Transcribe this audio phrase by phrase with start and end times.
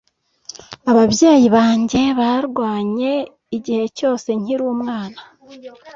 [0.91, 3.13] Ababyeyi banjye barwanye
[3.57, 5.19] igihe cyose nkiri umwana.